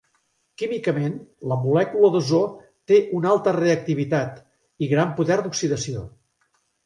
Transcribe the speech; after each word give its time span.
Químicament, 0.59 1.17
la 1.51 1.57
molècula 1.65 2.09
d'ozó 2.15 2.39
té 2.91 2.97
una 3.19 3.29
alta 3.33 3.53
reactivitat 3.57 4.41
i 4.87 4.91
gran 4.95 5.13
poder 5.19 5.37
d'oxidació. 5.43 6.05